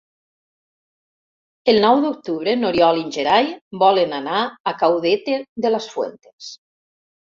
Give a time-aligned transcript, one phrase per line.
[1.73, 3.53] El nou d'octubre n'Oriol i en Gerai
[3.83, 4.41] voldrien anar
[4.73, 6.49] a Caudete de las Fuentes.